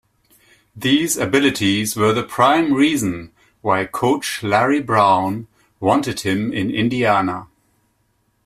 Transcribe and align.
These 0.75 1.15
abilities 1.17 1.95
were 1.95 2.11
the 2.11 2.23
prime 2.23 2.73
reason 2.73 3.31
why 3.61 3.85
coach 3.85 4.41
Larry 4.41 4.81
Brown 4.81 5.45
wanted 5.79 6.21
him 6.21 6.51
in 6.51 6.71
Indiana. 6.71 7.49